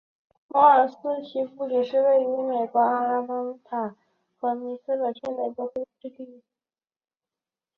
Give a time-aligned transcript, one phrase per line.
[0.47, 1.13] 摩尔斯布
[1.67, 3.95] 里奇是位于美国阿拉巴马州塔斯
[4.41, 6.43] 卡卢萨县的一个非建制地区。